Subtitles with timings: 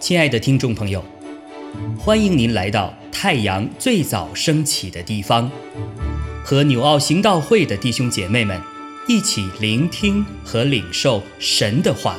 [0.00, 1.04] 亲爱的听众朋友，
[1.96, 5.48] 欢迎您来到太阳最早升起的地方，
[6.44, 8.60] 和纽奥行道会的弟兄姐妹们
[9.06, 12.16] 一起聆听和领受神的话。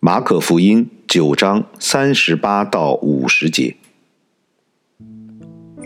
[0.00, 3.76] 马可福音九章三十八到五十节，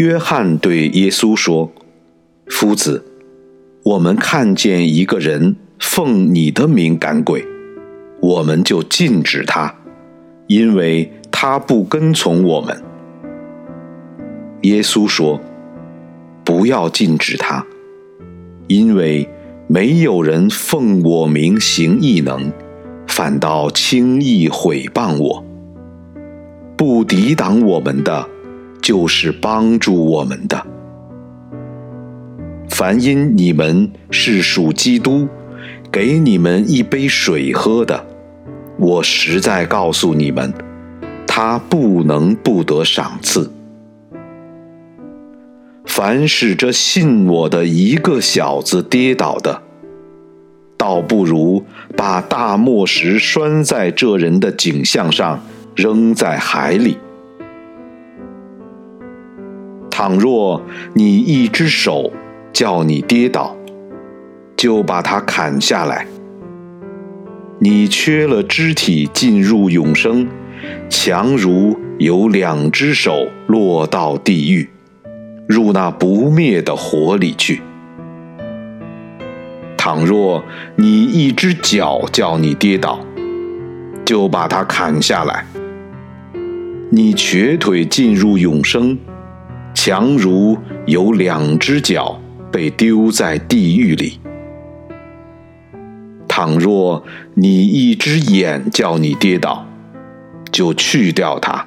[0.00, 1.70] 约翰对耶稣说
[2.48, 3.04] ：“夫子。”
[3.84, 7.44] 我们看见一个人奉你的名赶鬼，
[8.22, 9.74] 我们就禁止他，
[10.46, 12.82] 因为他不跟从我们。
[14.62, 15.38] 耶稣说
[16.44, 17.66] ：“不要禁止他，
[18.68, 19.28] 因为
[19.66, 22.50] 没有人奉我名行异能，
[23.06, 25.44] 反倒轻易毁谤我。
[26.74, 28.26] 不抵挡我们的，
[28.80, 30.64] 就是帮助我们的。”
[32.70, 35.28] 凡因你们是属基督，
[35.92, 38.06] 给你们一杯水喝的，
[38.78, 40.54] 我实在告诉你们，
[41.26, 43.50] 他不能不得赏赐。
[45.84, 49.62] 凡使这信我的一个小子跌倒的，
[50.78, 51.64] 倒不如
[51.96, 55.42] 把大磨石拴在这人的颈项上，
[55.74, 56.96] 扔在海里。
[60.02, 60.62] 倘若
[60.94, 62.10] 你一只手，
[62.54, 63.54] 叫你跌倒，
[64.56, 66.06] 就把它砍下来。
[67.58, 70.26] 你缺了肢体进入永生，
[70.88, 74.70] 强如有两只手落到地狱，
[75.46, 77.60] 入那不灭的火里去。
[79.76, 80.42] 倘若
[80.76, 83.00] 你一只脚叫你跌倒，
[84.06, 85.44] 就把它砍下来。
[86.88, 88.96] 你瘸腿进入永生，
[89.82, 92.20] 强如有两只脚。
[92.52, 94.18] 被丢在地狱里。
[96.28, 97.04] 倘若
[97.34, 99.64] 你一只眼叫你跌倒，
[100.50, 101.66] 就去掉它。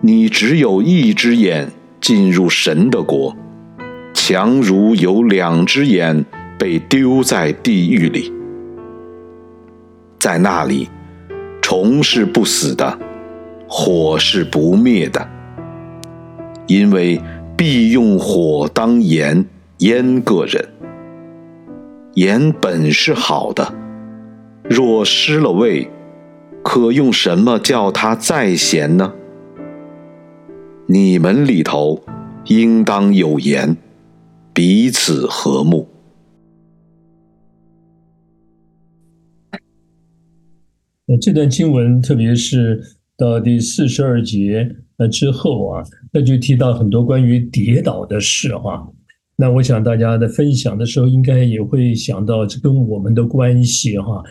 [0.00, 1.70] 你只有一只眼
[2.00, 3.36] 进入神的国，
[4.14, 6.24] 强如有两只眼
[6.58, 8.32] 被丢在地狱里。
[10.18, 10.88] 在那里，
[11.60, 12.98] 虫是不死的，
[13.68, 15.28] 火是不灭的，
[16.70, 17.20] 因为。
[17.60, 19.44] 必用火当盐
[19.80, 20.66] 腌个人，
[22.14, 23.74] 盐本是好的，
[24.64, 25.90] 若失了味，
[26.64, 29.12] 可用什么叫它再咸呢？
[30.86, 32.02] 你们里头
[32.46, 33.76] 应当有盐，
[34.54, 35.86] 彼此和睦。
[41.20, 42.82] 这段经文，特别是
[43.18, 44.76] 到第四十二节。
[45.00, 48.86] 那之后啊，那就提到很多关于跌倒的事哈。
[49.34, 54.22] 那我想大家在分享的时候，应该也会想到这跟我们的关系哈。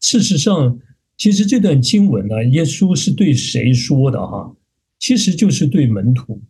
[0.00, 0.78] 事实上，
[1.16, 4.54] 其实这段经文呢，耶稣是对谁说的哈？
[4.98, 6.42] 其实就是对门徒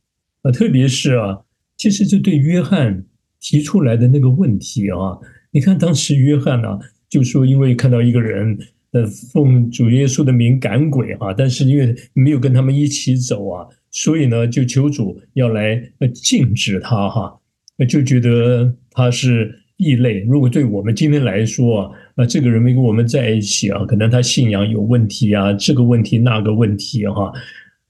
[0.43, 1.39] 啊，特别是啊，
[1.77, 3.05] 其实就对约翰
[3.41, 5.17] 提出来的那个问题啊。
[5.53, 8.59] 你看当时约翰呢，就说因为看到一个人。
[8.93, 17.39] 呃，奉主耶稣的名赶鬼哈，但是因为没有跟他们一起走啊，所以呢，就求主要来呃禁止他哈，
[17.87, 20.21] 就觉得他是异类。
[20.21, 27.31] 如果对我们今天来说啊，那这个人没跟我们在一起啊，可能他信仰有问题啊，这个问题那个问题哈。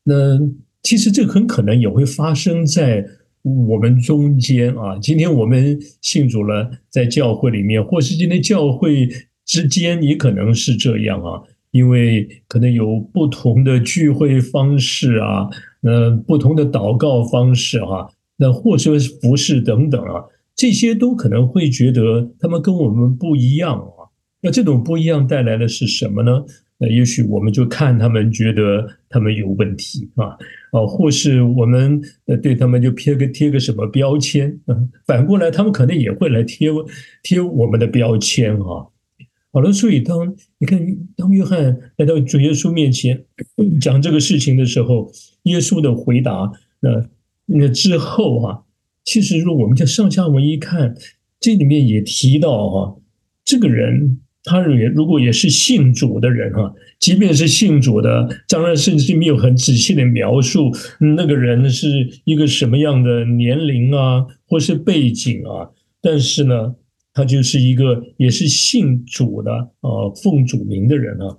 [0.03, 0.37] 那
[0.83, 3.07] 其实这很可能也会发生在
[3.43, 4.99] 我们中间啊。
[5.01, 9.09] 今天我们信主了，在教会里面，或是今天教会。
[9.49, 15.49] 之间也可能是这样啊，因为可能有不同的聚会方式啊，
[15.81, 20.23] 那不同的祷告方式啊，那或者是服饰等等啊，
[20.55, 24.13] 这些都可能会觉得他们跟我们不一样啊。
[24.43, 26.45] 那这种不一样带来的是什么呢？
[26.81, 30.37] 那也许我们就看他们觉得他们有问题啊，
[30.73, 36.71] 啊，或是我们呃对他们就贴个贴个什么标签啊，反过来他们可能也会来贴
[37.23, 38.87] 贴我们的标签啊。
[39.59, 40.81] 好了，所以当你看，
[41.17, 43.25] 当约翰来到主耶稣面前
[43.81, 45.11] 讲这个事情的时候，
[45.43, 47.05] 耶稣的回答，那
[47.47, 48.61] 那之后啊，
[49.03, 50.95] 其实如果我们在上下文一看，
[51.41, 53.01] 这里面也提到哈，
[53.45, 60.71] 这个人他认为如果也是信主的人哈，即便是信主的，当然甚至没有很仔细的描述
[61.01, 61.89] 那个人是
[62.23, 65.71] 一个什么样的年龄啊，或是背景啊，
[66.01, 66.77] 但是呢。
[67.19, 71.37] 他就是一个也是信主的啊，奉主名的人啊。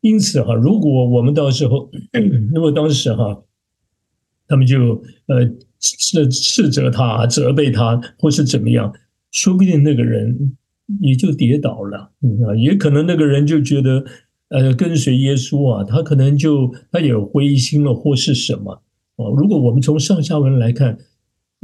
[0.00, 1.90] 因此哈，如果我们到时候，
[2.54, 3.42] 如果当时哈，
[4.48, 5.44] 他们就呃
[5.78, 8.90] 斥斥责他、责备他，或是怎么样，
[9.32, 10.56] 说不定那个人
[11.02, 12.12] 也就跌倒了
[12.48, 14.02] 啊，也可能那个人就觉得
[14.48, 18.82] 呃跟随耶稣啊，他可能就他也灰心了，或是什么
[19.16, 19.30] 哦。
[19.36, 20.96] 如果我们从上下文来看，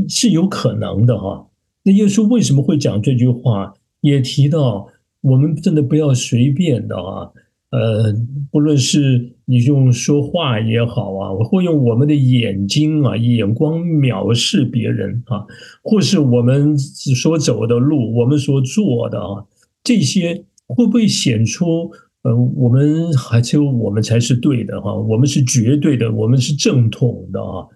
[0.06, 1.48] 是有可能的哈。
[1.84, 3.74] 那耶稣为什么会讲这句话？
[4.00, 4.88] 也提到
[5.20, 7.30] 我们真的不要随便的啊。
[7.70, 8.14] 呃，
[8.50, 15.46] 不论是你用说话也好啊，或用我们的眼睛啊、眼光藐视别人啊，
[15.82, 19.46] 或是我们所走的路、我们所做的啊，
[19.82, 21.90] 这些会不会显出
[22.24, 24.94] 呃，我们还是我们才是对的哈？
[24.94, 27.66] 我们是绝对的，我们是正统的啊！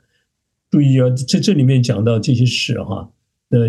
[0.71, 3.09] 注意啊，在这里面讲到这些事哈，
[3.51, 3.69] 呃，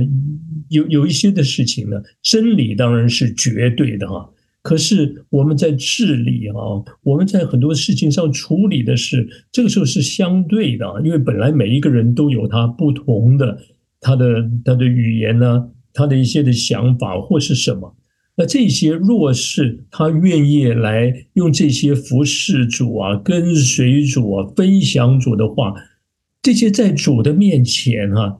[0.69, 4.29] 有有一些的事情呢，真理当然是绝对的哈。
[4.63, 6.55] 可是我们在治理啊，
[7.03, 13.57] 我们在很多事情上处理的是这个时候是相对的，因为本来每一个人都有他不同的
[14.01, 17.95] 他的他的语言呢，他的一些的想法或是什么。
[18.35, 25.73] 那这些若是他愿意来用这些服侍主啊、跟随主啊、分享主的话，
[26.41, 28.39] 这些在主的面前哈，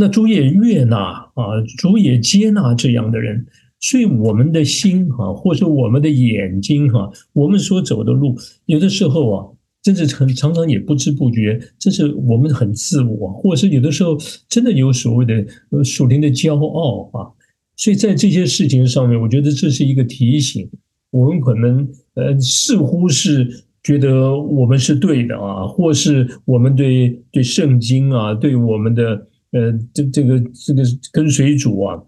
[0.00, 0.96] 那主也悦纳
[1.34, 3.46] 啊，主也接纳这样的人。
[3.78, 9.46] 所以我们的心哈，或者我们的眼睛哈，我们所走的路，有的时候啊，
[9.82, 14.18] 真是很常常也不知不觉，这是我们很自我，或者是有的时候
[14.48, 17.28] 真的有所谓的呃属灵的骄傲啊。
[17.76, 20.68] 所以在这些事情上面，我觉得这是一个提醒，
[21.10, 30.82] 我们可能呃似乎是觉得我们是对的啊，或是我们对对圣经啊，对我们的呃这这个这个
[31.12, 32.02] 跟随主啊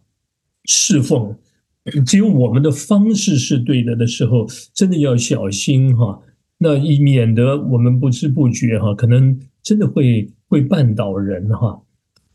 [0.64, 1.36] 侍奉。
[2.06, 6.20] 只有我们的方式是对的的时候，真的要小心哈，
[6.58, 11.82] 那以免得我们不知不觉哈，可能真的会会绊倒人哈。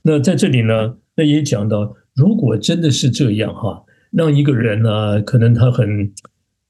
[0.01, 6.13] 那在这里呢，那也讲到，如果真的是这样哈，让一个人呢，可能他很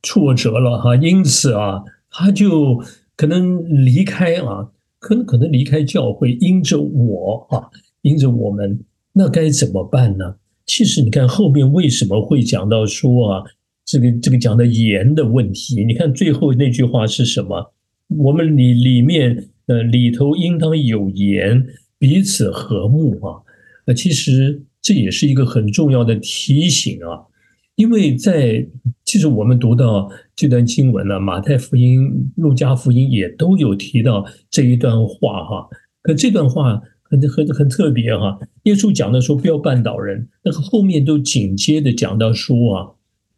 [0.04, 1.82] 挫折了哈，因此啊，
[2.12, 2.80] 他就
[3.16, 4.70] 可能离开啊，
[5.00, 7.72] 可能可能离开教会，因着我啊，
[8.08, 8.80] 盯着我们，
[9.12, 10.36] 那该怎么办呢？
[10.66, 13.44] 其实你看后面为什么会讲到说啊，
[13.84, 15.84] 这个这个讲的盐的问题？
[15.84, 17.74] 你看最后那句话是什么？
[18.08, 21.68] 我们里里面呃里头应当有盐，
[22.00, 23.44] 彼此和睦啊。
[23.86, 27.28] 那其实这也是一个很重要的提醒啊，
[27.76, 28.66] 因为在
[29.04, 35.68] 其实我们读到这段经文呢，马太福音、路加福音也都有提到这一段话哈。
[36.02, 36.82] 可这段话。
[37.10, 42.92] 很很很特别哈，耶稣讲的说不要绊倒人，那个后面都紧接着讲到说啊，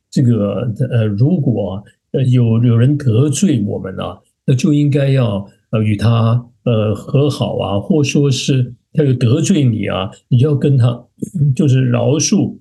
[0.10, 11.06] 这个呃，如果呃有有人得罪我们啊，那就应该要呃与他呃和好啊，或说是他有得罪你啊，你就要跟他
[11.56, 12.58] 就是饶恕，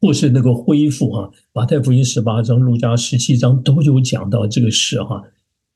[0.00, 1.30] 或是那个恢复哈。
[1.54, 5.22] 马太福音十八章、路加十七章都有讲到这个事哈，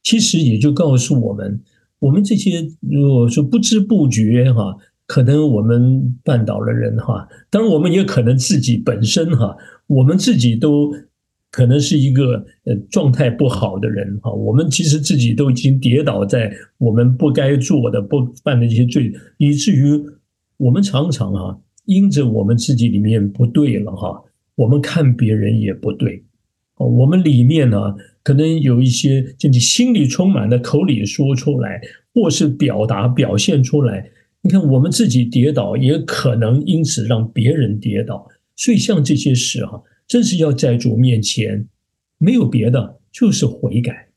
[0.03, 1.63] 其实也就告诉我们。
[2.05, 7.27] 我们这些如果说不知不觉哈，可能我们绊倒了人哈。
[7.49, 9.57] 当然，我们也可能自己本身哈，
[9.87, 10.93] 我们自己都
[11.51, 14.31] 可能是一个呃状态不好的人哈。
[14.31, 19.99] 我们其实自己都已经跌倒在我们不该做的、不犯的这些罪，以至于
[20.59, 24.23] 我们常常哈，因着我们自己里面不对了哈，
[24.57, 26.23] 我们看别人也不对。
[26.77, 27.95] 哦，我们里面呢？
[28.25, 31.79] 可能有一些，就你心里充满的，口里说出来，
[32.15, 34.09] 或是表达表现出来。
[34.41, 38.27] 你看，我们自己跌倒，也可能因此让别人跌倒。
[38.57, 41.67] 所以，像这些事哈，真是要在主面前，
[42.19, 44.09] 没有别的，就是悔改。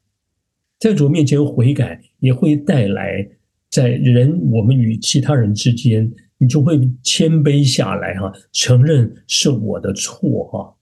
[0.79, 3.27] 在主面前悔改，也会带来
[3.71, 10.75] 在人我们与其他人之间，你就会谦卑下来哈，承认是我的错哈。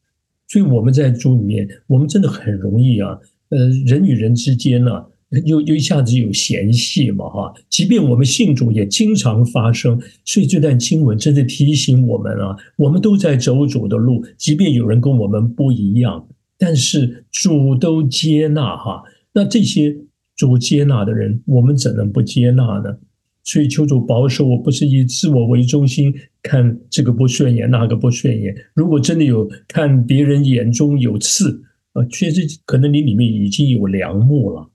[0.47, 3.17] 所以我们在主里面，我们真的很容易啊，
[3.49, 5.05] 呃，人与人之间呢，
[5.45, 7.53] 又又一下子有嫌隙嘛，哈。
[7.69, 9.99] 即便我们信主，也经常发生。
[10.23, 16.27] 所以这段经文真的提醒我们啊，我们都在走主的路，即便有人跟我们不一样，
[16.57, 19.03] 但是主都接纳哈。
[19.33, 19.95] 那这些
[20.35, 22.97] 主接纳的人，我们怎能不接纳呢？
[23.43, 26.11] 所以求主保守我，不是以自我为中心
[26.41, 28.55] 看这个不顺眼，那个不顺眼。
[28.73, 31.61] 如果真的有看别人眼中有刺，
[31.93, 34.67] 啊，确实可能你里面已经有良木了。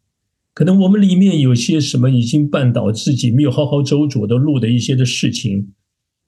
[0.53, 5.69] 可能我们里面有些什么已经绊倒自己，没有好好走主的路的一些的事情，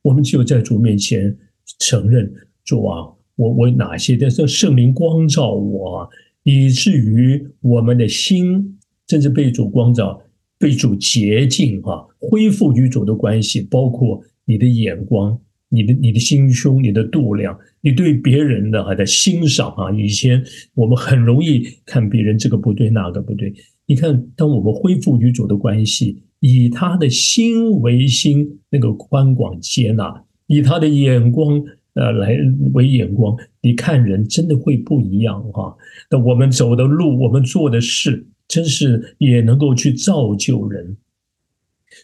[0.03, 1.37] 我们只有在主面前
[1.79, 2.33] 承认
[2.65, 6.09] 主啊，我我哪些的这圣灵光照我，
[6.43, 10.23] 以至于我们的心甚至被主光照。
[10.59, 15.37] 被主洁净哈，恢复与主的关系，包括你的眼光、
[15.69, 19.91] 你的你的心胸、你的度量，你对别人的还在欣赏啊。
[19.91, 20.41] 以前
[20.75, 23.53] 我们很容易看别人这个不对那个不对，
[23.87, 31.63] 你看，当我们恢复与主的关系，以他的心为心，那个宽广接纳，以他的眼光。
[31.95, 32.35] 呃，来
[32.73, 35.77] 为眼光，你看人真的会不一样哈。
[36.11, 40.97] 那我们走的路，我们做的事，真是也能够去造就人。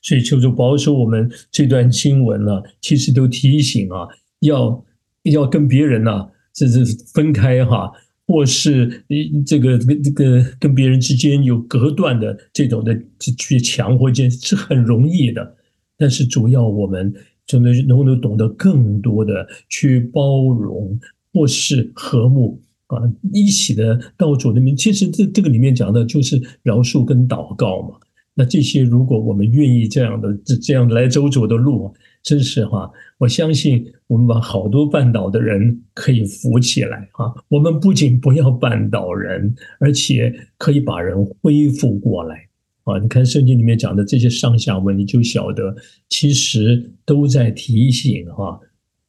[0.03, 4.07] 所以求主保守我们这段经文呢，其实都提醒啊，
[4.41, 4.85] 要
[5.23, 7.91] 要跟别人呐，这是分开哈，
[8.29, 9.03] 或是
[9.45, 12.97] 这个这个这个跟别人之间有隔断的这种的
[13.37, 15.57] 去强或间是很容易的，
[15.97, 17.13] 但是主要我们。
[17.49, 21.01] 真的能不能懂得更多的去包容
[21.33, 23.01] 或是和睦啊，
[23.33, 24.77] 一起的到主的面。
[24.77, 27.97] 其实这这个里面讲的就是饶恕跟祷告嘛。
[28.35, 31.91] 那这些如果我们愿意这样的这这样来走主的路，
[32.23, 37.33] 真是哈，我相信我们把好多绊倒的人可以扶起来啊。
[37.49, 42.49] 我们不仅不要绊倒人，而且可以把人恢复过来。
[42.85, 45.75] 啊，你看圣经里面讲的这些上下文，你就晓得，
[46.09, 48.59] 其实都在提醒哈，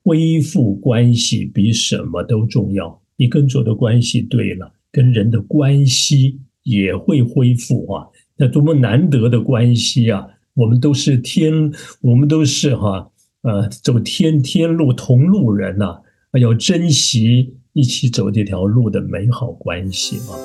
[0.03, 3.01] 恢复关系比什么都重要。
[3.17, 8.07] 你跟主的关系对了，跟人的关系也会恢复啊。
[8.37, 10.25] 那多么难得的关系啊！
[10.59, 13.09] 我们都是天，我们都是哈，
[13.43, 16.01] 呃，走天天路同路人呐，
[16.37, 20.35] 要珍惜一起走这条路的美好关系啊。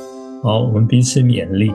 [0.41, 1.73] 好，我们彼此勉励。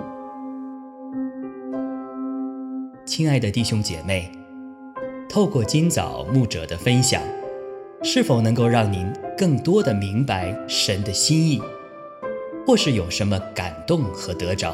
[3.05, 4.31] 亲爱的弟兄姐妹，
[5.27, 7.21] 透过今早牧者的分享，
[8.03, 9.05] 是否能够让您
[9.37, 11.61] 更多的明白神的心意，
[12.65, 14.73] 或是有什么感动和得着？